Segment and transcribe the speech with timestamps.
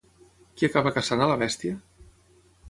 [0.61, 1.77] Qui acaba caçant a la bèstia?